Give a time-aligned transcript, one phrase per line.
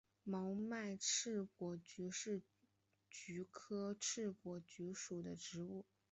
[0.23, 2.41] 毛脉翅果菊是
[3.07, 5.85] 菊科翅果菊属的植物。